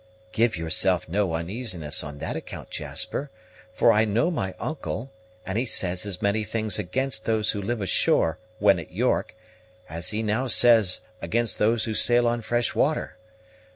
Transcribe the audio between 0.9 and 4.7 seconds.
no uneasiness on that account, Jasper; for I know my